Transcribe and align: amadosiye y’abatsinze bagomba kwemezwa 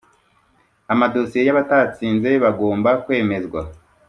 amadosiye 0.93 1.43
y’abatsinze 1.45 2.29
bagomba 2.43 2.89
kwemezwa 3.03 3.61